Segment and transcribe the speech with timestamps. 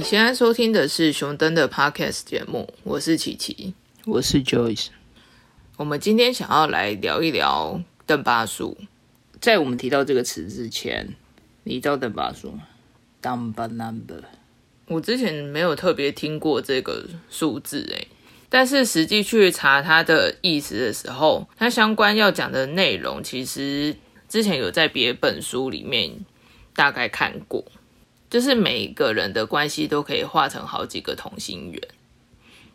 [0.00, 3.74] 你现在收听的是熊登的 Podcast 节目，我是琪琪，
[4.06, 4.86] 我是 Joyce。
[5.76, 8.78] 我们今天想要来聊一聊邓巴数。
[9.42, 11.14] 在我们提到这个词之前，
[11.64, 12.62] 你知道邓巴数吗
[13.22, 14.22] ？Number number，
[14.86, 18.08] 我之前没有特别听过这个数字诶，
[18.48, 23.94] 但是实际去查它的意思的时候，它相关要讲的内容，其实
[24.30, 26.24] 之前有在别本书里面
[26.74, 27.62] 大概看过。
[28.30, 31.82] 就是每一个人的关系都可以画成好几个同心圆，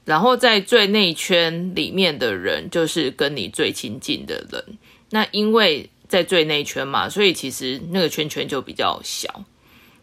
[0.03, 4.77] 然后在最内圈里面的人就是跟你最亲近的人。
[5.11, 9.45] 那因为在最内圈嘛，所以其实那个圈圈就比较小，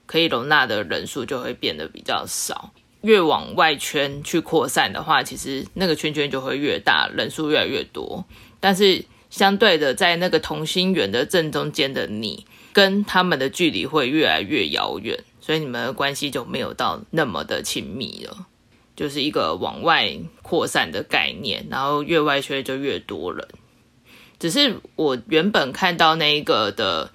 [0.07, 2.73] 可以容纳的人数就会变得比较少。
[3.03, 8.25] 越往外圈去扩散的话，其实那个圈圈就会越大，人数越来越多。
[8.59, 15.19] 但是相对的，在那个同心圆的正中间的你，跟他们的距离会越来越遥远。
[15.43, 18.47] 所以你们的关系就没有到那么的亲密了，
[18.95, 23.49] 就是一个往外扩散的概念，然后越外圈就越多人。
[24.39, 27.11] 只是我原本看到那一个的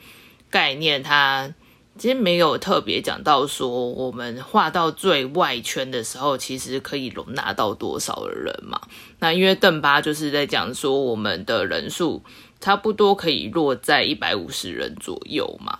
[0.50, 1.54] 概念，它
[1.98, 8.82] 其实没有特别讲到说，我们画到最外圈的时候，其实可以容纳到多少的人嘛？
[9.20, 12.24] 那因为邓巴就是在讲说，我们的人数
[12.60, 15.80] 差不多可以落在一百五十人左右嘛。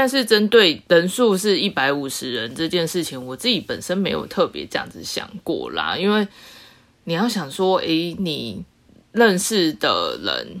[0.00, 5.94] 但是针对人数是一百五十人这件事情，我自己本身没有特别这样子想过啦。
[5.94, 6.26] 因为
[7.04, 8.64] 你要想说，诶，你
[9.12, 10.58] 认识的人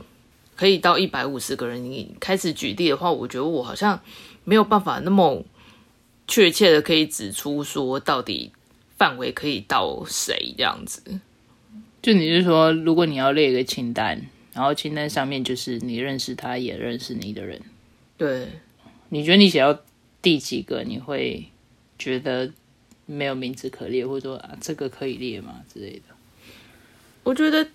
[0.56, 3.98] 可以到一百五十个人，你开始举例的话，我觉得我好像
[4.44, 5.42] 没有办法那么
[6.28, 8.52] 确切的可以指出说到底
[8.98, 11.00] 范围可以到谁这样子。
[12.02, 14.20] 就你是说，如果你要列一个清单，
[14.52, 17.58] 然后清单上面就是你认识他也认识你的人，
[18.18, 18.46] 对。
[19.10, 19.78] 你觉得你写到
[20.22, 21.46] 第几个，你会
[21.98, 22.50] 觉得
[23.06, 26.14] 没有名字可列，或者说啊，这个可以列吗之类的？
[27.24, 27.68] 我觉得，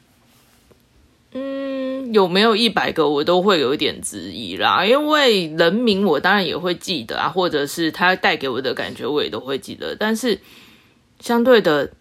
[1.33, 4.85] 嗯，有没有一百个，我都会有一点质疑啦。
[4.85, 9.95] 因为人名我当然也会记得啊，或者是他带给我的感觉，我也都会记得。
[9.95, 10.39] 但是
[11.19, 11.91] 相对的，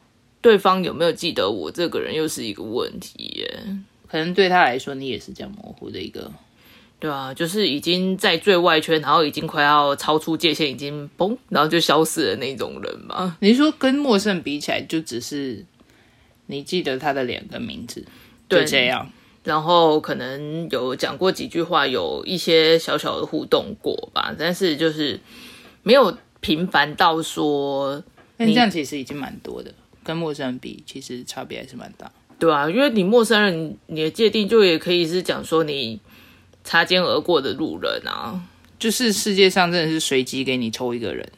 [0.40, 3.64] 对方有没有记得我这个人，又是一个问题耶。
[4.06, 6.30] 可能对他来说，你也是这样模糊的一个。
[7.04, 13.36] 对啊，就是已经在最外圈，然后已经快要超出界限，已经嘣，然后就消失的那种人嘛。
[13.40, 15.62] 你说跟陌生人比起来，就只是
[16.46, 18.02] 你记得他的脸跟名字，
[18.48, 19.06] 就这样。
[19.42, 25.20] 然后可能有讲过几句话，有一些小小的互动过吧，但是就是
[25.82, 28.02] 没有频繁到说。
[28.38, 29.70] 那这样其实已经蛮多的，
[30.02, 32.10] 跟陌生人比，其实差别还是蛮大。
[32.38, 36.00] 对啊，因为你陌生人，你的界定就也可以是讲说你。
[36.64, 38.42] 擦肩而过的路人啊，
[38.78, 41.30] 就是世界上真的是随机给你抽一个人，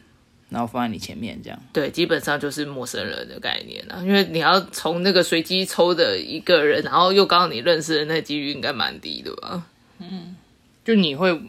[0.49, 1.61] 然后放在你前面这样。
[1.73, 9.67] 对，基本上就是陌生人的概念啊，因为你要从那个随机抽的一个人，然后又刚好你认识的那几率应该蛮低的吧？
[9.99, 10.37] 嗯，
[10.85, 11.41] 就你会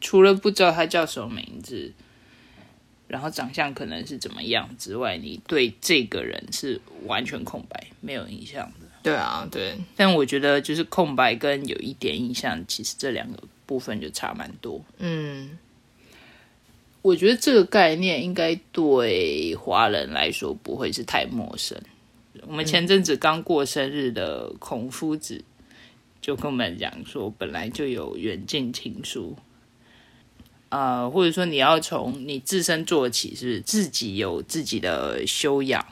[0.00, 1.92] 除了不知道他叫什么名字，
[3.08, 8.87] 然后长相可能是怎么样之外，你对这个人是完全空白，没有印象的。
[9.08, 14.84] 对啊，对，但我觉得就是空白跟有一点印象，其实这两个部分就差蛮多。
[14.98, 15.58] 嗯，
[17.00, 21.80] 我觉得这个概念应该对华人来说不会是太陌生。
[22.46, 25.42] 我们前阵子刚过生日的孔夫子
[26.20, 29.36] 就跟我们讲说，本来就有远近亲疏，
[30.68, 35.84] 呃，或者说你要从你自身做起，是自己有自己的修养。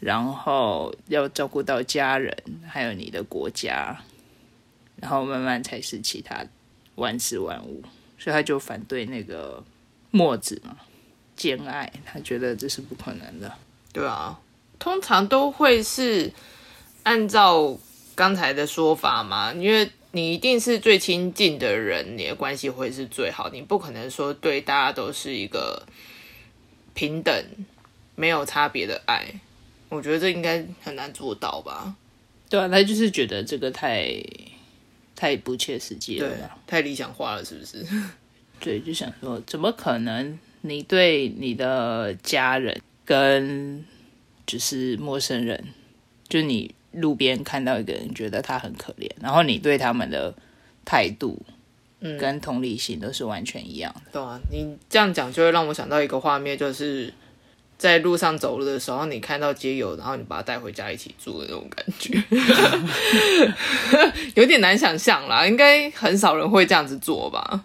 [0.00, 2.36] 然后要照顾到家人，
[2.66, 4.00] 还有你的国家，
[4.96, 6.44] 然后慢慢才是其他
[6.94, 7.82] 万事万物。
[8.18, 9.62] 所以他就反对那个
[10.10, 10.76] 墨子嘛，
[11.36, 13.52] 兼爱，他觉得这是不可能的。
[13.92, 14.40] 对啊，
[14.78, 16.32] 通常都会是
[17.04, 17.78] 按照
[18.14, 23.48] 刚才的说法嘛，因为你一定是最亲近的人，你的关系会是最好。
[23.50, 25.86] 你不可能说对大家都是一个
[26.94, 27.44] 平等、
[28.16, 29.26] 没有差别的爱。
[29.88, 31.94] 我觉得这应该很难做到吧？
[32.50, 34.14] 对啊，他就是觉得这个太
[35.14, 36.30] 太不切实际了，
[36.66, 37.84] 太理想化了，是不是？
[38.60, 40.38] 对，就想说，怎么可能？
[40.62, 43.84] 你对你的家人跟
[44.46, 45.62] 就是陌生人，
[46.28, 50.34] 就你路边看到一个人，觉得他很可怜，然后你对他们的
[50.84, 51.40] 态度，
[52.00, 54.02] 嗯，跟同理心都是完全一样的。
[54.12, 57.12] 对啊，你这样讲就会让我想到一个画面，就是。
[57.78, 62.20] 在路上走路的时候，你看到街友，然后你把他带回家一起住的那种感觉，
[64.34, 65.46] 有点难想象啦。
[65.46, 67.64] 应该很少人会这样子做吧？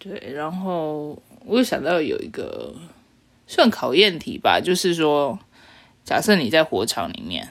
[0.00, 1.10] 对，然后
[1.44, 2.74] 我又想到有一个
[3.46, 5.38] 算考验题吧，就是说，
[6.04, 7.48] 假设你在火场里面，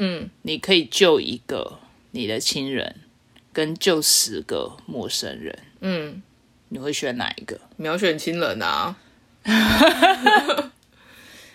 [0.00, 1.78] 嗯，你可以救一个
[2.10, 2.96] 你的亲人，
[3.52, 6.20] 跟救十个陌生人，嗯，
[6.70, 7.60] 你会选哪一个？
[7.76, 8.96] 秒选亲人啊！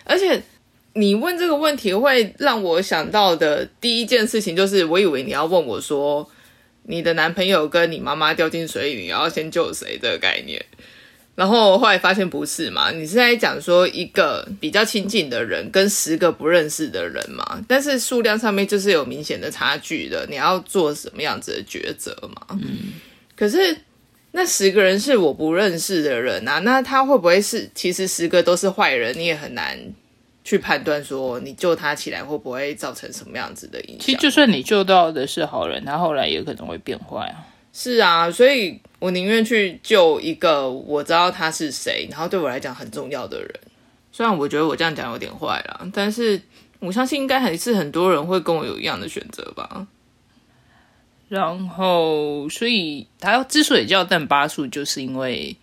[0.06, 0.42] 而且
[0.94, 6.30] 你问这个问题，会让我想到的第一件事情就是，我以为你要问我说，
[6.84, 10.66] 你的男朋友跟你妈妈掉进水里，你要先救谁这个概念。
[11.36, 12.92] 然后后来发现不是嘛？
[12.92, 17.64] 你是在讲说一个比较亲近的人跟十个不认识的人嘛？
[17.66, 22.46] 但是数量上面就是有明显的差距的，你要做什么样子的抉择嘛？
[22.62, 22.94] 嗯，
[23.38, 23.78] 可是
[24.32, 29.18] 那十个人是我不认识的人啊，那他会不会是其实十个都是坏人？
[29.18, 29.78] 你也很难
[30.44, 34.00] 去判断说你救他起来会不会造成什么样子的影响。
[34.00, 37.46] 其实就算你救到的是好人，他后来也可能会变坏啊。
[37.74, 43.50] 是啊，所以我宁愿去救一个我知道他是谁，然后对我来讲很重要的人。
[44.12, 46.40] 虽然我觉得我这样讲有点坏啦，但是
[46.80, 49.88] 我相信应该还是很多人会跟我有一样的选择吧。
[51.30, 55.56] 然后，所以他之所以叫邓巴数，就是因为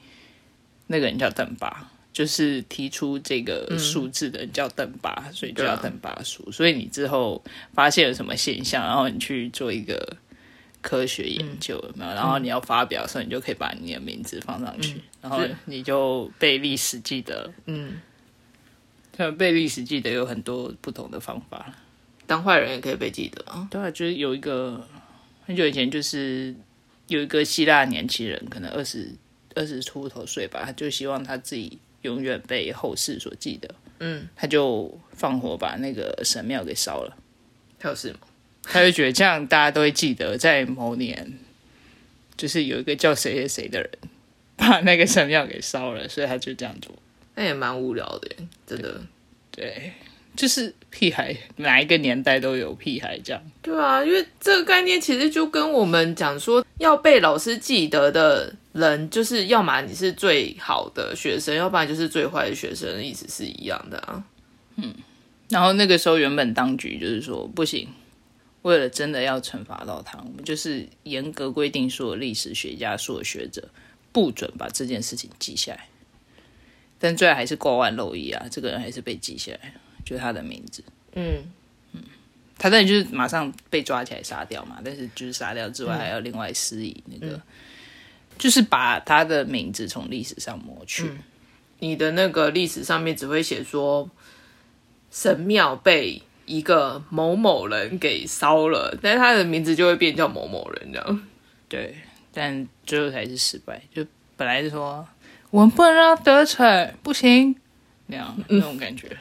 [0.86, 6.50] 那个人叫邓巴，就是提出这个数字的人叫邓巴，所以就叫邓巴数。
[6.52, 7.42] 所以你之后
[7.74, 10.16] 发现了什么现象，然后你去做一个
[10.80, 12.10] 科学研究，有没有？
[12.12, 17.52] 然后你要发表的时候，你就可以把你的名字放上去，然后你就被历史记得。
[17.64, 18.00] 嗯，
[19.16, 21.74] 像被历史记得有很多不同的方法。
[22.28, 23.66] 当坏人也可以被记得啊。
[23.68, 24.86] 对啊，就是有一个
[25.46, 26.52] 很久以前，就是
[27.06, 29.12] 有一个希腊年轻人，可能二十
[29.54, 33.72] 二十出头岁吧，他就希望他自己永远被后世所记得。
[34.00, 37.16] 嗯，他就放火把那个神庙给烧了。
[37.78, 38.18] 他有事吗？
[38.64, 41.38] 他就觉得这样大家都会记得，在某年，
[42.36, 43.90] 就是有一个叫谁谁谁的人
[44.56, 46.92] 把那个神庙给烧了，所以他就这样做。
[47.36, 48.28] 那也蛮无聊的，
[48.66, 49.00] 真的。
[49.52, 49.92] 对，
[50.36, 53.42] 就是屁孩，哪一个年代都有屁孩这样。
[53.62, 64.22] 对啊，因为这个概念其实就跟我们讲说要被老师记得的人，就是要么你是最好的学生，要不然就是最坏的学生的意思是一样的啊。
[64.76, 64.94] 嗯
[65.48, 67.88] 然后那个时候原本当局就是说不行，
[68.62, 73.68] 为了真的要惩罚到他，我们就是严格规定所有历史学家、所有学者
[74.10, 75.86] 不准把这件事情记下来。
[76.98, 79.74] 但最后还是挂万漏一啊，这个人还是被记下来，
[80.06, 80.82] 就是他的名字。
[81.12, 81.42] 嗯
[81.92, 82.02] 嗯，
[82.56, 87.38] 他当然就是马上被抓起来杀掉嘛，但是就是杀掉之外，还要另外施以那个，
[88.38, 91.10] 就是把他的名字从历史上抹去。
[91.80, 94.08] 你的那个历史上面只会写说
[95.10, 101.26] 神庙被一个某某人给烧了，但是他的名字就会变叫某某人这样。
[101.68, 101.96] 对，
[102.32, 103.82] 但最后还是失败。
[103.92, 104.06] 就
[104.36, 105.06] 本来是说
[105.50, 107.56] 我们不能让他得逞，不行，
[108.06, 109.16] 那样那种感觉。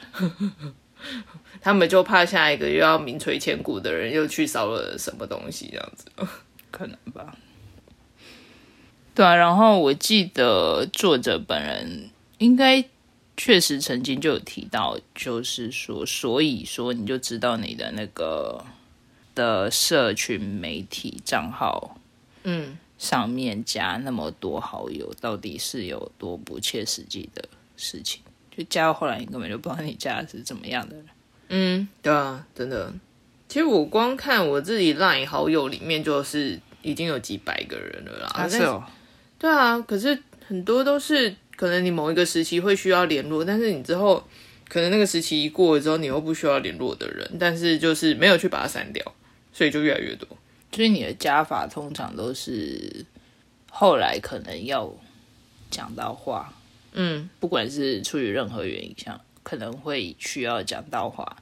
[1.60, 6.06] 他们就怕下一个又要名垂千古的人又去烧了什么东西这样子。
[6.70, 7.36] 可能吧。
[9.14, 12.84] 对啊，然后我记得作者本人应该
[13.36, 18.64] 确实曾经就有提到，就是说，所以说你就知道你的那个
[19.34, 21.98] 的社群媒体账号
[22.44, 28.22] 嗯，上面加那么多好友，到底是有多不切实际的事情？
[28.56, 31.04] 就加到后来，你根本就不知道你加的是怎么样的人。
[31.48, 32.92] 嗯，对啊，真的。
[33.48, 38.32] 其实我光看我自己 LINE 好友里面，就是已经有几百个人了啦。
[38.36, 38.82] 但是哦，
[39.38, 44.26] 对啊，可是很多都是可能你某一个时期会需要联络，但是你之后
[44.68, 49.14] 可能那个时期一过了之后，你又不需要联络的人，但是就是没有去把它删掉，
[49.52, 50.26] 所以就越来越多。
[50.72, 53.06] 所以你的加法通常都是
[53.70, 54.92] 后来可能要
[55.70, 56.52] 讲到话，
[56.96, 61.36] 嗯，不管是出于任何原因，像可能会需要讲到话，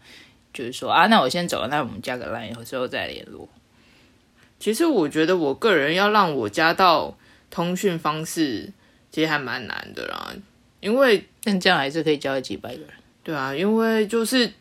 [0.52, 3.48] 就是说啊，那我先走了，那我们加个 line 有时候再联络。
[4.58, 7.16] 其实我觉得我个人要让我加到
[7.50, 8.72] 通讯方式，
[9.10, 10.34] 其实还蛮难的啦，
[10.80, 12.90] 因为但这样还是可以交几百个人。
[13.22, 14.52] 对啊，因为就是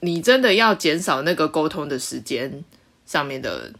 [0.00, 2.64] 你真的要减少那个沟通的时间
[3.06, 3.72] 上面的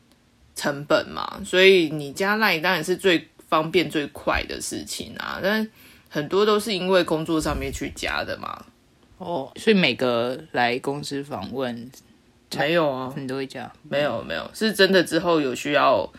[0.55, 5.69] 成本嘛，所以你加 line 当然是最方便最快的事情啊，但
[6.11, 8.67] 很多都是因为工作上面去加的嘛。
[9.17, 11.91] 哦，所以每个来公司访问，
[12.57, 13.71] 没有啊，你都会加？
[13.83, 16.11] 没有没有，是真的之后有需要，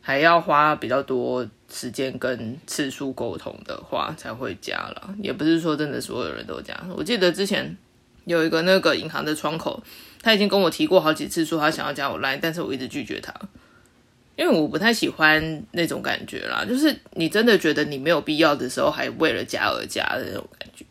[0.00, 6.78] 还要花比较多时间跟次数沟通的话才会加了，也不是说真的所有人都加。
[6.96, 7.76] 我记得之前
[8.26, 9.82] 有一个那个银行的窗口，
[10.22, 13.32] 他已经跟我提过好几次说他想要加我 line，但是我一直拒绝他，
[14.38, 20.84] 因为我不太喜欢那种感觉啦，就是你真的觉得你没有必要的时候，还为了加而加的那种感觉。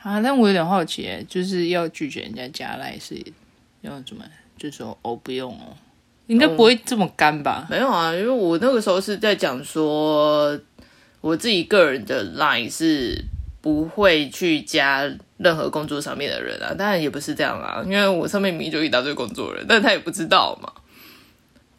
[0.00, 3.20] 啊，但我有点好奇，就是要拒绝人家加来是
[3.80, 4.24] 要怎么？
[4.56, 5.74] 就说哦，不用哦，
[6.28, 7.66] 应该不会这么干吧？
[7.68, 10.56] 没有啊，因为我那个时候是在讲说，
[11.20, 13.20] 我自己个人的 line 是
[13.60, 16.72] 不会去加任何工作上面的人啊。
[16.72, 20.72] 当然也不是这样啦，因为我上面明明就一大堆工作人，但他也不知道嘛。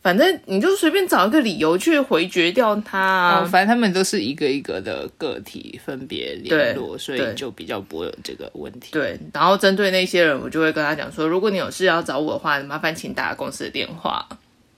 [0.08, 3.42] 反正你就随便找一个理由去回绝掉他。
[3.42, 8.94] 哦，反正他们都是一个一个的个体分别联络，所以就比较不会有这个问题。
[8.94, 14.26] 对，然后针对那些人，我就会跟他讲说，如果你有事要找我的话，麻烦请打公司的电话，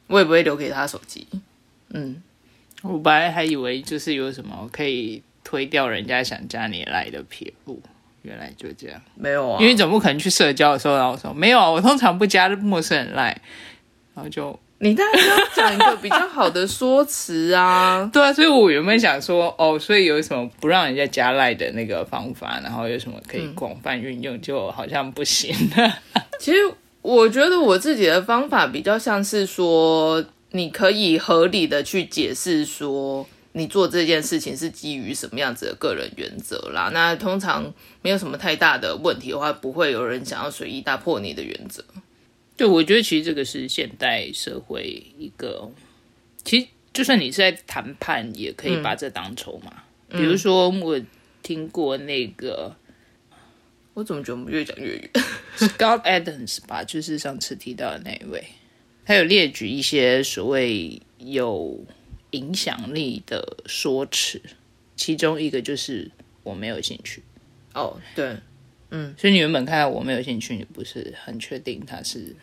[0.07, 1.27] 我也不会留给他手机。
[1.89, 2.19] 嗯，
[2.81, 7.79] 我本来还以为就是有什么可以推掉人家想加你来的撇步，
[8.24, 9.00] 原来就这样。
[9.13, 13.39] 没有啊，因为总不可能去社交的时候，然后说没有啊，我通常不加陌生人来，
[14.15, 14.59] 然后就。
[14.81, 18.09] 你当然要讲一个比较好的说辞啊！
[18.13, 25.53] 对啊，所以我原本想说，哦，所以有什么不让人家加赖的那个方法，然后有什么可以广泛运用，就好像不行。
[26.39, 26.57] 其实
[27.01, 36.89] 我觉得我自己的方法比较像是说，你可以合理的去解释说，你做这件事情是基于什么样子的个人原则啦。
[36.93, 41.83] 那通常没有什么太大的问题的话，不会有人想要随意打破你的原则。
[42.60, 44.84] 对，我觉得其实这个是现代社会
[45.18, 45.72] 一个，
[46.44, 49.82] 其实就算你是在谈判，也可以把这当筹码。
[50.10, 51.01] 比如说，我
[51.42, 52.75] 听过那个，
[53.94, 55.10] 我怎么觉得我们越讲越远？
[55.56, 58.44] Scott Adams 吧，就是上次提到的那一位，
[59.06, 61.82] 他有列举一些所谓有
[62.32, 64.42] 影响力的说辞，
[64.98, 66.12] 其中一个就是
[66.44, 67.24] 我没有兴趣。
[67.74, 68.36] 哦，对，
[68.89, 72.36] 嗯，所以你原本看到我没有兴趣，你不是很确定他是。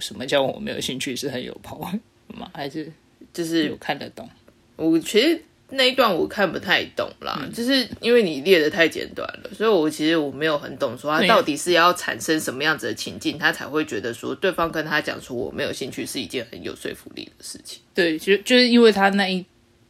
[0.00, 1.14] 什么叫我没有兴趣？
[1.14, 1.78] 是很有跑
[2.28, 2.50] 吗？
[2.54, 2.90] 还是
[3.32, 4.28] 就是有看得懂？
[4.76, 17.80] 我其实那一段我看不太懂啦，就是因为你列的太简短了，所以我其实我没有很懂，说他到底是要产生什么样子的情境，他才会觉得说对方跟他讲说我没有兴趣是一件很有说服力的事情。
[17.94, 19.44] 对，就就是因为他那一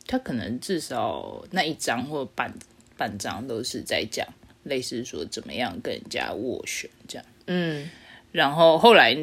[0.07, 2.53] 他可能至少那一章或半
[2.97, 4.27] 半章都是在讲
[4.65, 7.25] 类似说怎么样跟人家斡旋这样。
[7.47, 7.89] 嗯，
[8.33, 9.17] 然后后来。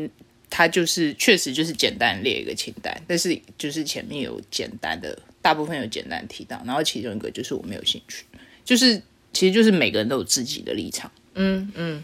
[0.49, 8.23] 他就是确实就是简单列一个清单，但是就是前面有简单的，大部分有简单提到，然后其中一个就是我没有兴趣，
[8.63, 9.01] 就是
[9.33, 12.03] 其实就是每个人都有自己的立场，嗯嗯，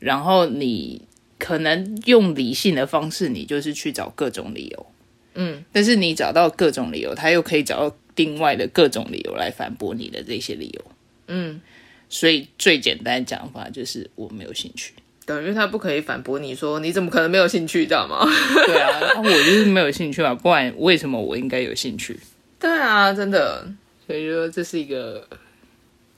[0.00, 1.00] 然后你
[1.38, 4.86] 可能用理性的方式，你就是去找各种理由，
[5.34, 10.84] 嗯，但是你找到各种理由，他又可以找到另外的各种理由来反驳你的这些理由，
[11.28, 11.60] 嗯，
[12.08, 14.92] 所以最简单讲法就是我没有兴趣。
[15.26, 18.24] 等于他不可以反驳你说你怎么可能没有兴趣，知道吗？
[18.64, 22.18] 对啊，我就是没有兴趣啊，不然为什么我应该有兴趣？
[22.58, 23.68] 对啊，真的，
[24.06, 25.28] 所以说这是一个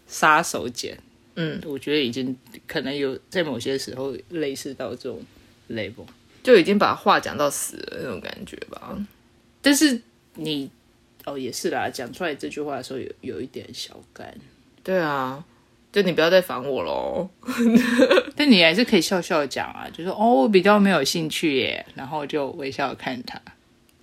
[0.07, 0.95] 杀手锏。
[1.37, 2.37] 嗯，我觉得已经
[2.67, 5.21] 可能有在某些时候类似到这种
[5.71, 6.05] level，
[6.43, 8.99] 就已经把话讲到死了那种感觉吧。
[9.63, 10.01] 但是
[10.35, 10.71] 你
[11.25, 14.35] 哦也是啦，讲出来这句话的时候有有一点小干。
[14.83, 15.43] 对啊。
[15.91, 17.29] 就你不要再烦我喽，
[18.37, 23.41] 但你还是可以笑笑讲啊，就说哦，我比较没有兴趣耶，然后就微笑看他。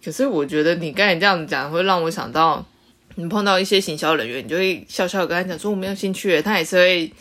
[0.04, 2.66] 可是我觉得你刚才这样子讲，会让我想到
[3.16, 7.12] 你碰到一些行销人员，你就会笑笑跟他讲说我没有兴趣，他也是会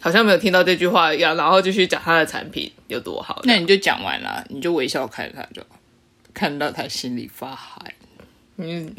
[0.00, 3.40] 好像没有听到这句话一样，然后继续讲他的产品有多好。
[3.44, 5.62] 那你就讲完了，你就微笑看他，就
[6.32, 7.84] 看到他心里发寒。
[8.60, 8.94] 嗯，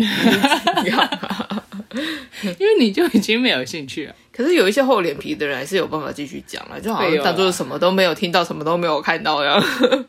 [2.58, 4.16] 因为你就已经没有兴趣了。
[4.32, 9.62] 可是有一些厚脸皮的人还是有办法继续讲了，就好像当做什么都没有听到，什么都没有看到一样。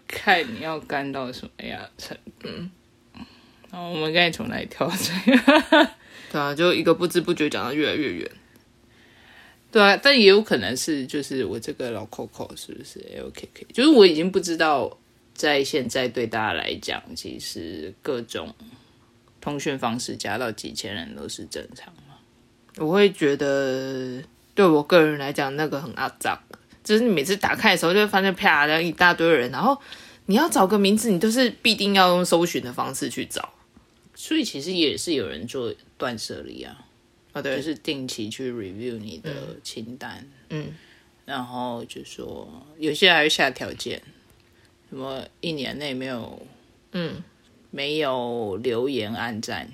[0.06, 1.80] 看你要干到什么呀？
[1.99, 2.49] 程度？
[3.71, 4.90] 然后我们刚才从哪里跳？
[6.30, 8.30] 对啊，就一个不知不觉讲的越来越远。
[9.71, 13.66] 对啊，但也有可能是就是我这个老 Coco 是不是 LKK？
[13.73, 14.99] 就是我已经不知道，
[15.35, 18.54] 在现在对大家来讲，其实各种。
[19.42, 22.14] 通讯方式加到几千人都是正常吗？
[22.78, 24.22] 我会觉得，
[24.54, 26.40] 对我个人来讲，那个很阿脏。
[26.82, 29.78] 就是你每次打开的时候，就会发现啪，然后一大堆人，然后
[30.26, 33.52] 你要找个名字，你都是必定要用搜寻的方式去找。
[34.14, 36.87] 所以其实也是有人做断舍离啊，
[37.32, 39.30] 啊对，就是定期去 review 你的
[39.62, 40.68] 清单，嗯，
[41.25, 44.00] 然后就说有些还会下条件，
[44.88, 46.40] 什么一年内没有，
[46.92, 47.22] 嗯。
[47.73, 49.69] 没有留言、按赞，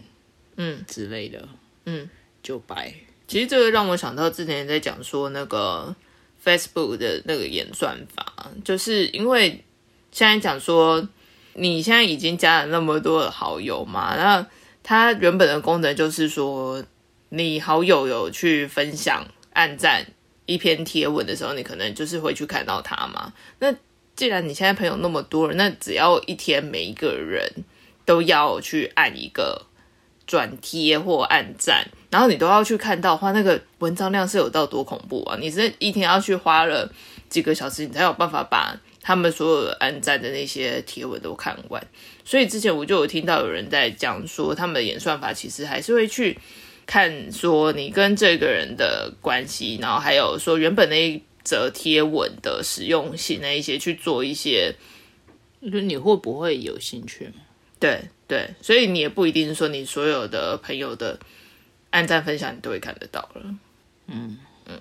[0.57, 1.47] 嗯之类的，
[1.85, 2.09] 嗯，
[2.43, 2.95] 就拜。
[3.27, 5.95] 其实这个让我想到之前在讲说那个
[6.43, 9.63] Facebook 的那个演算法，就是因为
[10.11, 11.07] 现在讲说
[11.53, 14.47] 你现在已经加了那么多的好友嘛，那
[14.83, 16.83] 它原本的功能就是说
[17.29, 20.07] 你好友有去分享、按赞
[20.47, 23.35] 一篇贴文的时候，你可能就是会去看到它嘛。
[23.59, 23.75] 那
[24.17, 27.53] 既然你现在朋友那么多人，那只要一天每一个人
[28.09, 29.67] 都要去按一个
[30.27, 35.37] 转贴或按赞，然后你都要去看到的话，那个文章量是有到多恐怖啊！
[35.39, 36.91] 你是一天要去花了
[37.29, 41.87] 几个小时，你才有办法把他们所有的按赞的那些贴文都看完。
[42.25, 46.39] 所以之前我就有听到有人在讲说，他们的演算法其实还是会去
[46.87, 54.75] 看说你跟这个人的关系，然后还有说原本那一则贴文的实用性那一些去做一些，
[55.71, 57.31] 就你会不会有兴趣？
[57.81, 61.19] 对对，所以你也不一定说你所有的朋友的
[61.91, 63.43] 按赞分享你都会看得到了。
[64.07, 64.79] 嗯嗯，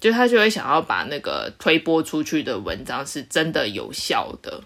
[0.00, 4.62] 就他就会想要把那个推播出去的文章是真的有效的，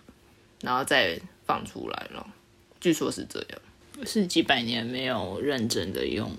[0.62, 2.26] 然后再放出来了。
[2.80, 3.60] 据说是这样。
[4.06, 6.30] 是几百年没有认真的用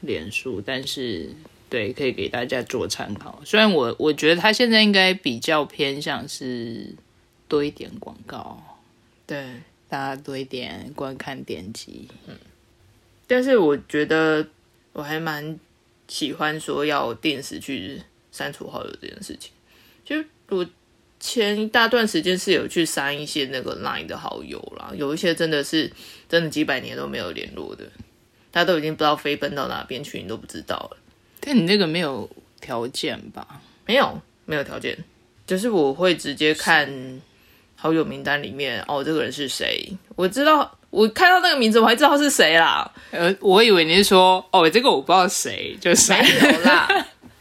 [0.00, 1.28] 脸书，但是
[1.68, 3.42] 对，可以给大家做参考。
[3.44, 6.94] 虽然我我觉得他现在应该比较偏向是
[7.46, 8.62] 多一点广告，
[9.26, 12.08] 对，大家多一点观看点击。
[12.26, 12.34] 嗯
[13.26, 14.46] 但是我觉得
[14.92, 15.58] 我还蛮
[16.06, 18.00] 喜欢说要定时去
[18.30, 19.50] 删除好友这件事情。
[20.04, 20.22] 就
[20.54, 20.64] 我
[21.18, 25.90] 前一大段时间是有去删一些那个 Line 的好友啦，有一些真的是
[26.28, 27.90] 真的几百年都没有联络的，
[28.52, 30.98] 他都已经不知道飞奔到哪边去，你都不知道了。
[31.40, 32.28] 但你那个没有
[32.60, 33.62] 条件吧？
[33.86, 34.98] 没有，没有条件，
[35.46, 36.86] 就是我会直接看
[37.84, 39.86] 好友名单里面，哦，这个人是谁？
[40.16, 42.90] 我知道，我看到那个名字，我还知道是谁啦。
[43.10, 46.88] 呃，我以为你是说，哦，这个我不知道谁，就是没有啦，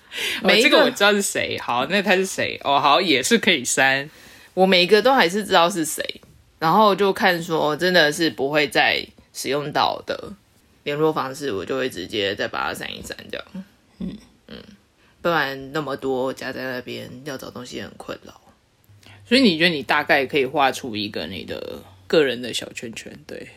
[0.62, 1.58] 这个我知道是谁。
[1.60, 2.60] 好，那他是谁？
[2.66, 4.10] 哦，好，也是可以删。
[4.54, 6.04] 我每一个都还是知道是谁，
[6.60, 10.34] 然后就看说真的是不会再使用到的
[10.84, 13.46] 联络方式，我就会直接再把它删一删，这样。
[14.00, 14.18] 嗯
[14.50, 14.58] 嗯，
[15.22, 18.34] 不然那么多加在那边，要找东西很困扰。
[19.34, 23.12] 所以你觉得你大概可以画出一个你的个人的小圈圈？
[23.26, 23.48] 对，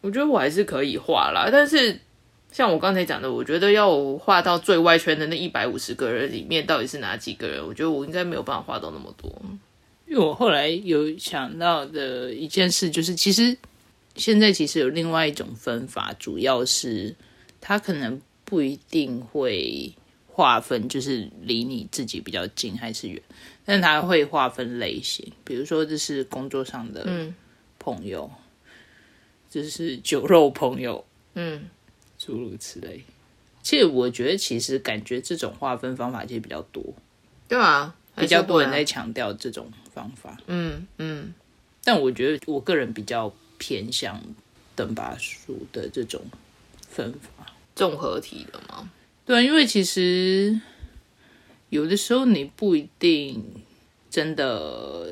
[0.00, 2.00] 我觉得我还是可以画啦，但是
[2.50, 7.62] 像我刚才讲的，我觉得要我画到最外圈的那一百五十个人里面，到底是哪几个人？
[7.62, 9.30] 我觉得我应该没有办法画到那么多。
[10.06, 13.54] 因为我后来有想到的一件事，就是其实
[14.16, 17.14] 现在其实有另外一种分法，主要是
[17.60, 19.92] 它可能不一定会
[20.28, 23.20] 划分，就是离你自己比较近还是远，
[23.70, 27.32] 但他会划分类型，比如说这是工作上的嗯
[27.78, 28.28] 朋友，
[29.48, 31.04] 这是酒肉朋友，
[31.34, 31.68] 嗯，
[32.18, 33.04] 诸如此类。
[33.62, 36.82] 其实我觉得，其实感觉这种划分方法其实比较多，
[37.46, 40.36] 对啊，比较多人在强调这种方法。
[40.48, 41.32] 嗯嗯
[41.84, 44.20] 但我觉得我个人比较偏向
[44.74, 46.20] 等把数的这种
[46.88, 47.46] 分法。
[47.76, 48.90] 综合体的嘛。
[49.24, 50.60] 对啊，因为其实
[51.70, 53.42] 有的时候你不一定
[54.10, 55.08] 真的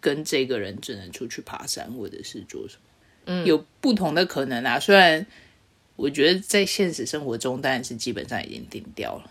[0.00, 2.82] 跟这个人只能出去爬山或者是做什么，
[3.26, 4.80] 嗯，有不同的可能啊。
[4.80, 5.26] 虽然
[5.96, 9.30] 我觉得在现实生活中当然是基本上已经定掉了，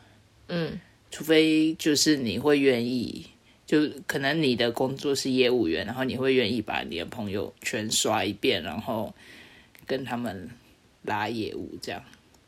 [0.49, 3.25] 嗯除非就是你会愿意，
[3.65, 9.15] 就可能你的工作是业务员，然后你会愿意把你的朋友全刷一遍，然后
[9.85, 10.49] 跟他们
[11.03, 12.03] 拉业务这样。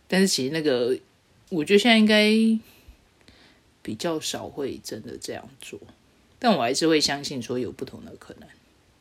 [0.09, 0.97] 但是其实那个，
[1.47, 2.29] 我觉得现在应该
[3.81, 5.79] 比较少会真的这样做，
[6.37, 8.47] 但我还是会相信说有不同的可能，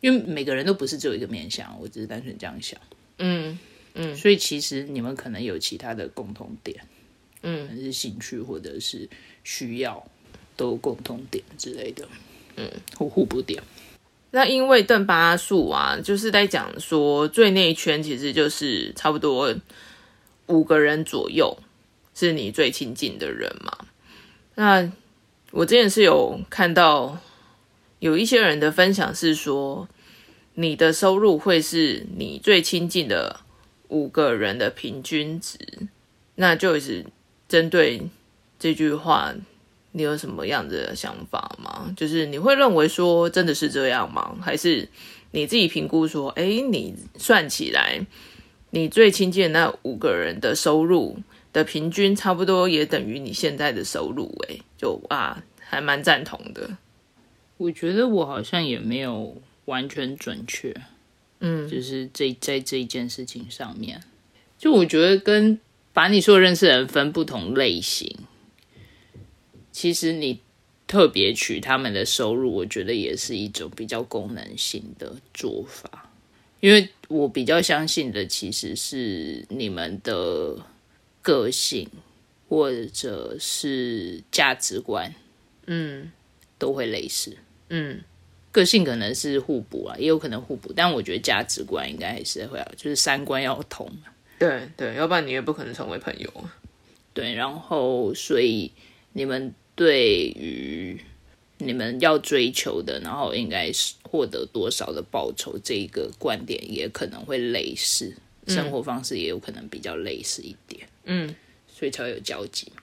[0.00, 2.80] 因为每个人都不是只有一个面向，我只是单纯这样想。
[3.18, 3.58] 嗯
[3.94, 6.80] 嗯所以其实你们可能有其他的共同点，
[7.42, 9.08] 嗯是兴趣或者是
[9.42, 10.08] 需要
[10.56, 12.08] 都有共同点之类的，
[12.56, 13.62] 嗯，或互补点。
[14.30, 19.56] 那因为邓巴数啊，就是在讲说最内圈其实就是差不多
[20.46, 21.58] 五个人左右
[22.14, 23.86] 是你最亲近的人嘛。
[24.58, 24.90] 那
[25.52, 27.16] 我之前是有看到
[28.00, 29.88] 有一些人的分享是说，
[30.54, 33.38] 你的收入会是你最亲近的
[33.86, 35.60] 五个人的平均值。
[36.34, 37.06] 那就是
[37.48, 38.02] 针对
[38.58, 39.32] 这句话，
[39.92, 41.94] 你有什么样子的想法吗？
[41.96, 44.36] 就是你会认为说真的是这样吗？
[44.42, 44.88] 还是
[45.30, 48.04] 你自己评估说，哎，你算起来，
[48.70, 51.18] 你最亲近那五个人的收入
[51.52, 56.76] 的平均差不多也等于你现在的收入、诶，就啊，还蛮赞同的。
[57.56, 60.74] 我觉得我好像也没有完全准确，
[61.40, 64.00] 嗯就是这在这一件事情上面，
[64.56, 65.58] 就我觉得跟
[65.92, 68.16] 把你所有认识的人分不同类型，
[69.72, 70.40] 其实你
[70.86, 76.10] 特别取他们的收入，我觉得也是一种比较功能性的做法，
[76.60, 80.56] 因为我比较相信的其实是你们的
[81.28, 81.86] 个性
[82.48, 85.14] 或者是价值观
[85.66, 86.10] 嗯
[86.56, 87.36] 都会类似。
[87.68, 88.00] 嗯
[88.50, 93.86] 个性可能是互补啊，也有可能互补，但我觉得价值观应该还是会要，就是三观要同。
[94.38, 96.32] 对对，要不然你也不可能成为朋友。
[97.12, 98.72] 对，然后所以
[99.12, 100.98] 你们对于
[101.58, 111.34] 你们要追求的，然后应该是获得多少的报酬，这一个观点也可能会类似，生活方式也有可能比较类似一点，嗯，
[111.66, 112.82] 所以才会有交集嘛，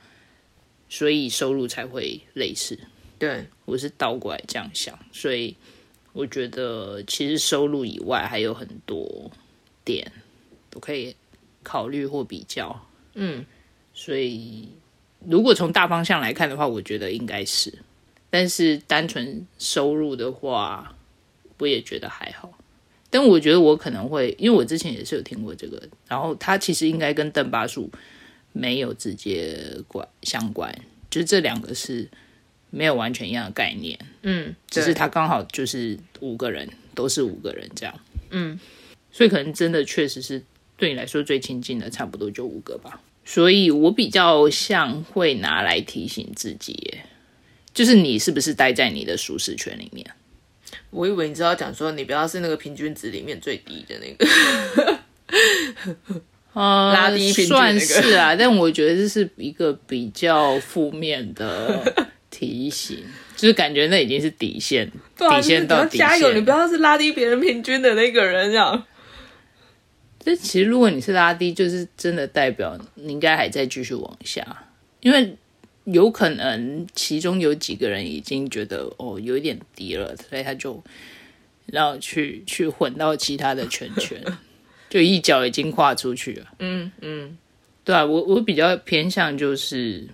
[0.90, 2.78] 所以收入才会类似。
[3.18, 5.56] 对，我是倒过来这样想，所以
[6.12, 9.32] 我觉得其实收入以外还有很多
[9.86, 10.12] 点
[10.70, 11.16] 都可以
[11.64, 12.86] 考虑或比较。
[13.14, 13.46] 嗯
[13.94, 14.68] 所以
[15.26, 17.74] 如果从大方向来看的话，我觉得应该是，
[18.30, 20.96] 但是单纯收入的话，
[21.60, 22.52] 我也觉得还好。
[23.10, 27.90] 但我觉得我可能会，因为我之前也是有听过这个，然后他其实应该跟邓巴数
[28.56, 30.74] 没有直接关相关，
[31.10, 32.10] 就是这两个是
[32.70, 34.00] 没有完全一样的概念。
[34.22, 38.58] 嗯，只是对他刚好就是五个人，都是五个人这样，嗯
[39.12, 40.42] 所以可能真的确实是
[40.78, 43.02] 对你来说最亲近的，差不多就五个吧。
[43.26, 47.06] 所以我比较像会拿来提醒自己耶，
[47.74, 50.10] 就是你是不是待在你的舒适圈里面？
[50.92, 54.26] 我以为你知道讲说你不要是那个平均值里面最低的那个。
[56.56, 61.94] 呃拉低平均那算是啊，但我觉得这是一个比较负面的
[62.32, 63.04] 提醒，
[63.38, 66.34] 就是感觉那已经是底线，底线到加油！
[66.34, 66.50] 你不。
[66.50, 68.84] 要是拉低别人平均的那个人，这样。
[70.20, 74.44] 这其实如果你是拉低，就是真的代表你应该还在继续往下，
[75.02, 75.38] 因为
[75.84, 80.84] 有可能其中有几个人已经觉得哦有一点低了，所以他就
[81.68, 84.20] 然后去去混到其他的圈圈，
[84.96, 86.54] 就一脚已经跨出去了。
[86.60, 87.38] 嗯嗯。
[87.84, 90.08] 对啊，我我比较偏向就是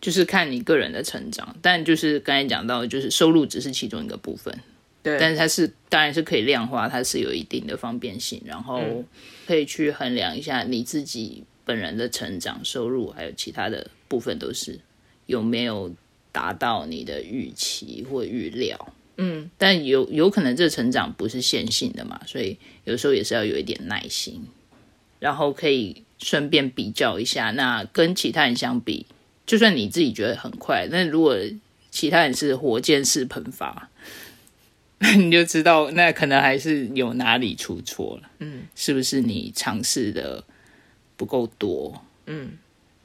[0.00, 4.56] 就是看你个人的成长，但就是刚才讲到，就是收入只是其中一个部分，
[5.02, 8.80] 对，但是它是当然是可以量化，它是有一定的方便性，然后
[9.44, 14.78] 可以去衡量一下你自己本人的成长、收入，还有其他的部分都是
[15.26, 15.92] 有没有
[16.30, 18.94] 达到你的预期或预料。
[19.16, 24.46] 嗯但有有可能这成长不是线性的嘛，所以有时候也是要有一点耐心，
[25.18, 29.06] 然后可以顺便比较一下，那跟其他人相比，
[29.46, 31.36] 就算你自己觉得很快，那如果
[31.90, 33.88] 其他人是火箭式喷发，
[35.18, 40.44] 你就知道那可能还是有哪里出错了，嗯，是不是你尝试的
[41.16, 42.02] 不够多？
[42.26, 42.52] 嗯，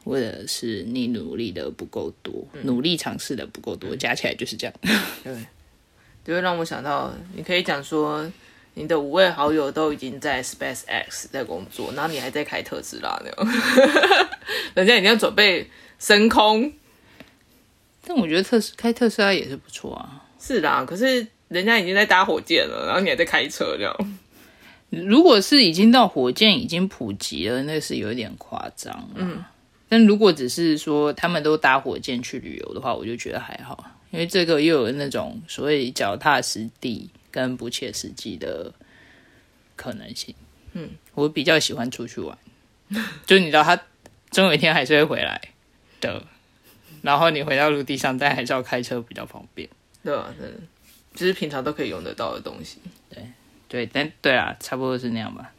[0.03, 4.73] 或者是你努力的不够多，努力尝试的不够多，加起来就是这样。
[5.23, 5.35] 对，
[6.23, 8.29] 就会让我想到，你可以讲说，
[8.75, 13.31] 你的五位好友都已经在 SpaceX 在工作，然后你还在开特斯拉呢，
[14.75, 16.71] 人家已经准备升空。
[18.05, 20.23] 但我觉得特斯开特斯拉也是不错啊。
[20.39, 24.17] 是啦，可是人家已经在搭火箭了，然后你还在开车，这样。
[24.89, 29.09] 如果是已经到火箭已经普及了，那是有点夸张。
[29.15, 29.43] 嗯，
[29.87, 38.71] 但如果只是说他们都搭火箭去旅游的话，我就觉得还好，因为这个又有那种所谓脚踏实地跟不切实际的
[39.75, 40.35] 可能性。
[40.73, 42.37] 嗯，我比较喜欢出去玩，
[43.25, 43.81] 就你知道，他
[44.29, 45.41] 总有一天还是会回来
[45.99, 46.23] 的。
[47.01, 49.67] 然后你回到陆地上，但还是要开车比较方便。
[50.03, 50.59] 对啊，真的，
[51.15, 52.77] 就是平常都可以用得到的东西。
[53.09, 53.25] 对，
[53.67, 55.51] 对但对啊，差不多是那样吧。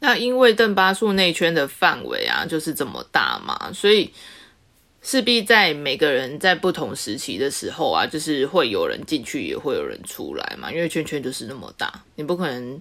[0.00, 4.12] 那因为邓巴数内圈的范围啊，就是这么大嘛，所以
[5.06, 10.72] 势必在每个人在不同时期的时候啊，就是会有人进去，也会有人出来嘛。
[10.72, 12.80] 因为圈圈就是那么大，你不可能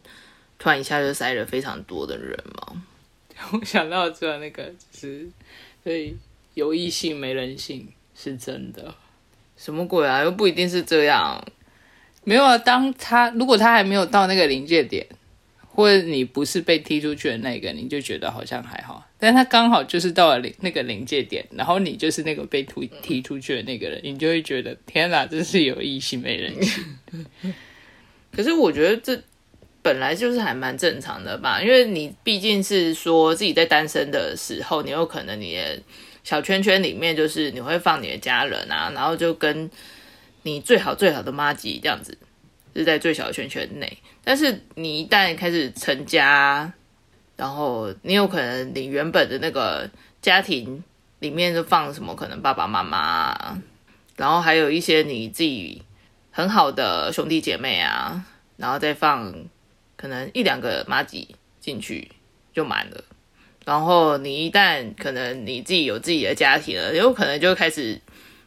[0.58, 2.82] 突然一下就塞了非常多的人嘛。
[3.52, 5.28] 我想到只有那个，就是
[5.84, 6.16] 所以
[6.54, 8.96] 有异性没人性是真的。
[9.58, 10.24] 什么鬼啊？
[10.24, 11.46] 又不一定是这样。
[12.24, 15.06] 没有啊，当他如果他还没有到那个临界点，
[15.76, 19.04] 或者你不是被踢出去的那个，你就觉得好像还好。
[19.18, 26.86] 但他刚好就是到了临那个临界点，然后你就是那个被踢踢出去的那个人，你就会觉得天哪，真是有异性没人性。
[28.32, 29.20] 可是我觉得这
[29.82, 35.82] 本来就是还蛮正常的吧，因为你毕竟是说自己在单身的时候，你有可能你的
[36.24, 39.70] 小圈圈里面就是你会放你的家人啊，然后就跟
[40.44, 42.18] 你最好最好的妈吉这样子，
[42.76, 43.98] 是在最小的圈圈内。
[44.24, 46.72] 但是你一旦开始成家，
[47.36, 49.90] 然后你有可能你原本的那个
[50.22, 50.84] 家庭
[51.20, 53.58] 里面就放什么，可能爸爸妈妈，
[54.16, 55.82] 然后还有一些你自己
[56.32, 58.26] 很好的兄弟姐妹啊，
[58.58, 59.34] 然后再放
[59.96, 62.12] 可能一两个妈吉进去
[62.54, 63.04] 就满了，
[63.66, 68.00] 然后你一旦可能你自己有自己的家庭了，有可能就开始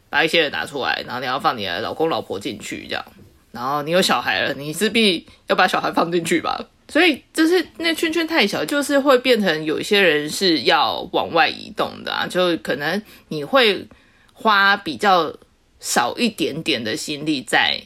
[0.09, 3.05] 把一些人拿出来，然后你要放你的老公老婆进去这样，
[3.51, 6.59] 然后你有小孩了，你势必要把小孩放进去吧。
[6.89, 13.85] 所以就是那圈圈太小，就是会变成有一些人是要往外移动的啊，就可能你会
[14.31, 15.35] 花比较
[15.79, 17.77] 少一点点的心力在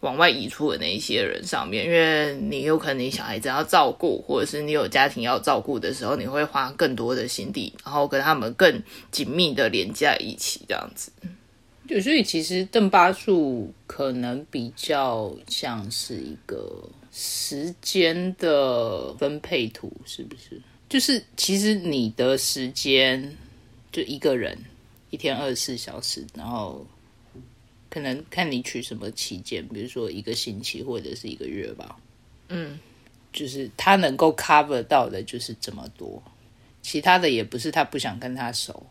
[0.00, 11.10] 往外移出的那一些人上面，因为你有可能你小孩子要照顾，或者是你有家庭要照顾的时候，你会花更多的心力，然后跟他们更紧密的连在一起，这样子。
[11.92, 16.88] 对，所以其实邓巴数可能比较像是一个。
[17.14, 20.58] 时间的分配图是不是？
[20.88, 23.36] 就是其实你的时间
[23.92, 24.56] 就一个人
[25.10, 26.86] 一天二十四小时，然后
[27.90, 31.98] 可能看你取什么期间，比如说一个星期或者是一个月吧。
[32.48, 32.80] 嗯，
[33.30, 36.22] 就是他能够 cover 到的就是这么多，
[36.80, 38.86] 其他的也不是他不想跟他熟，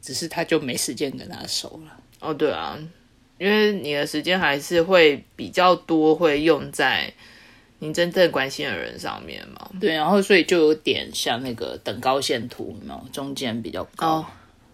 [0.00, 2.00] 只是他就没时间跟他熟了。
[2.20, 2.78] 哦，对啊，
[3.38, 7.12] 因为你的时间还是会比较多，会用在。
[7.80, 9.70] 你真正关心的人上面嘛？
[9.78, 13.08] 对，然后所以就有点像那个等高线图，有没有？
[13.12, 14.26] 中间比较高，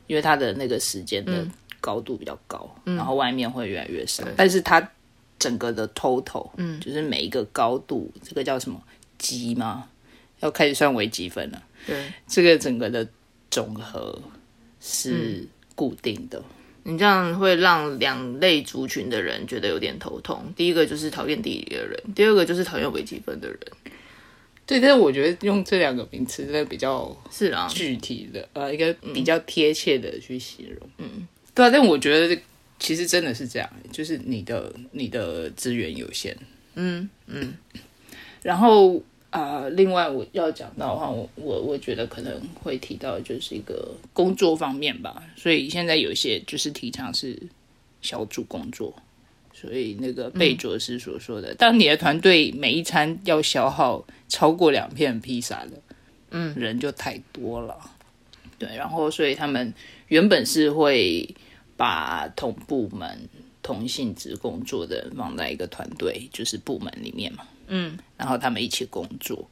[0.07, 1.47] 因为它的那个时间的
[1.83, 4.25] 高度比较高，然后外面会越来越少。
[4.35, 4.91] 但是它
[5.39, 8.83] 整个的 total，嗯，就是每一个高度，这个叫什么
[9.19, 9.87] 积吗？
[10.41, 11.63] 要开始算微积分了。
[11.87, 13.07] 对，这个整个的
[13.51, 14.19] 总和
[14.81, 16.43] 是固定的。
[16.85, 20.53] 你这样会让两类族群的人觉得有点头痛。
[20.55, 23.59] 第一个就是讨厌地理的人，第二个就是讨厌微积分的人。
[24.67, 30.89] 对，但是我觉得用这两个名词，真的比较是啊，具体的呃，一个比较贴切的去形容。
[30.99, 32.39] 嗯，对啊，但我觉得
[32.79, 36.37] 其实真的是这样，就是你的你的资源有限。
[36.75, 37.55] 嗯嗯，
[38.43, 39.03] 然后。
[39.35, 47.37] 啊，另外我要讲到的话，我我我觉得可能会提到就是一个工作方面吧，所以现在有一些就是提倡是
[48.01, 48.95] 小组工作，
[49.53, 55.73] 所以那个贝佐斯所说的，当你的团队每一餐要消耗超过两片披萨的，
[56.31, 57.77] 嗯，人就太多了，
[58.57, 59.75] 对，然后所以他们
[60.07, 61.29] 原本是会
[61.77, 63.29] 把同部门
[63.65, 67.45] 同性质工作的放在一个团队，就是部门里面嘛。
[67.67, 69.49] 嗯，然后他们一起工作，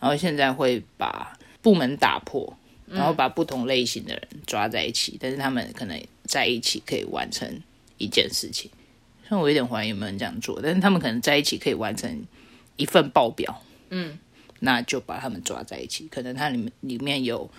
[0.00, 7.60] 然后现在会把部门打破，然后把不同类型的人抓在一起，但是他们可能在一起可以完成
[7.98, 8.70] 一件事情。
[9.22, 12.24] 虽然我有点怀疑有没有人这样做，但是他们可能在一起可以完成
[12.76, 13.62] 一份报表。
[13.90, 14.16] 嗯，
[14.60, 17.50] 那就把他们抓在一起，可能它里面里面有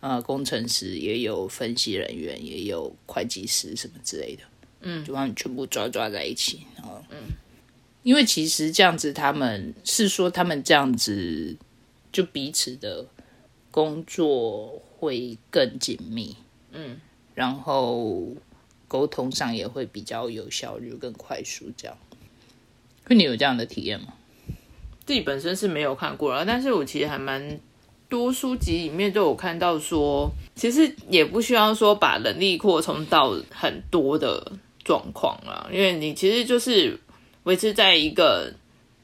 [0.00, 4.42] 呃工程师，也有分析人员，也有会计师什么之类的。
[4.82, 6.66] 嗯，就把你全部抓抓在一起。
[8.02, 11.56] 因为其实这样子，他们是说他们这样子，
[12.10, 13.06] 就彼此的
[13.70, 16.36] 工作会更紧密，
[16.72, 16.98] 嗯，
[17.34, 18.26] 然后
[18.88, 21.70] 沟通上也会比较有效率、更快速。
[21.76, 21.96] 这样，
[23.06, 24.14] 那你有这样的体验吗？
[25.06, 27.60] 自己本身是没有看过了，但是我其实还蛮
[28.08, 34.50] 多书籍里面都有看到说，其实也不需要说把能力扩充到很多的
[34.84, 36.98] 状况啊，因为你其实就是。
[37.44, 38.52] 维持在一个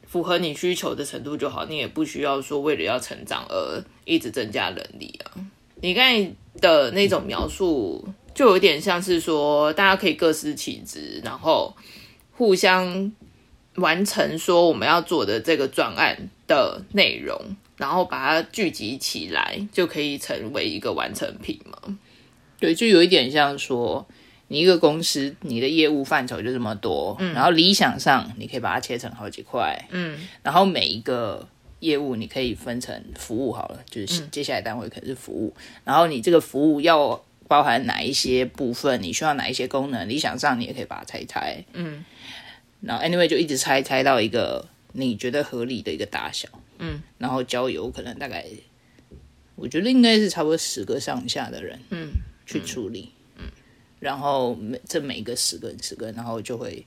[0.06, 5.34] 符合你需求的程度就好，你也不需要说为了要成长而一直增加能力啊。
[5.80, 11.74] 你刚才的那种描述，就有点像是说大家可以各司其职，然后
[12.32, 13.12] 互相
[13.74, 21.98] 完成说我们要做的这个专案的内容，然后把它聚集起来，就可以成为一个完成品嘛？
[22.60, 24.06] 对，就有一点像说。
[24.48, 31.46] 你一个公司，你的业务范畴就这么多，然后理想上你可以把它切成好几块，嗯，然后每一个
[31.80, 42.04] 业务你可以分成服务好了，就是接下来单位可能是服务，然后你这个服务要包含哪一些部分，你需要哪一些功能，理想上你也可以把它拆拆，嗯，
[42.80, 48.46] 然后 anyway 就一直拆拆到一个你觉得合理的一个大小，嗯，然后交由可能大概
[49.56, 52.12] 我觉得应该是差不多十个上下的人，嗯，
[52.46, 53.12] 去处理。
[54.00, 56.86] 然后每这每个十个人十个，然后就会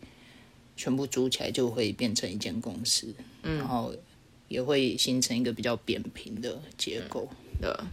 [0.77, 3.93] 全部组起来，就会变成一间公司，然后
[4.47, 7.27] 也会形成一个比较扁平的结构
[7.59, 7.83] 的。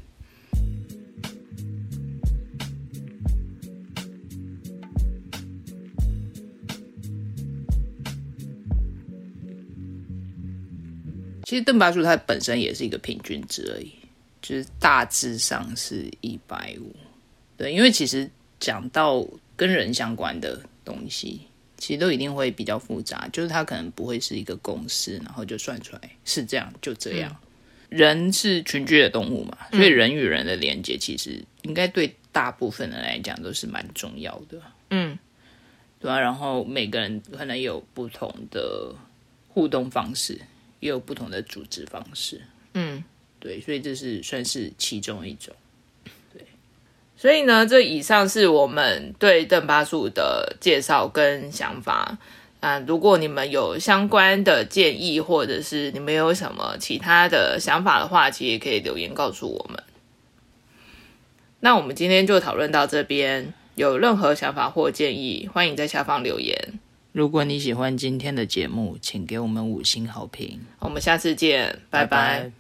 [11.44, 13.90] 其实邓巴数它本身也是一个平均值而已，
[14.40, 16.94] 就是大致上是一百五。
[17.56, 18.30] 对，因为其实。
[18.60, 21.42] 讲到跟人相关的东西，
[21.76, 27.36] 其实都一定会比较复杂，就是它可能不会是一个公式，然后就算出来是这样就这样。
[27.88, 34.60] 人是群居的动物嘛，所以人与人的连接其实应该对大部分人来讲都是蛮重要的。
[34.90, 35.18] 嗯，
[35.98, 38.94] 对啊，然后每个人可能有不同的
[39.48, 40.38] 互动方式，
[40.80, 42.42] 也有不同的组织方式。
[42.74, 43.02] 嗯，
[43.40, 45.54] 对，所以这是算是其中一种。
[47.20, 52.16] 所以呢，这以上是我们对邓巴数的介绍跟想法。
[52.60, 59.82] 啊，如果你们有相关的建议，或者是你们有什么其他的想法的话，其实也可以留言告诉我们。
[61.60, 66.80] 那我们今天就讨论到这边，有任何想法或建议，欢迎在下方留言。
[67.10, 70.60] 如果你喜欢今天的节目，请给我们五星好评。
[70.78, 72.52] 我们下次见，拜拜拜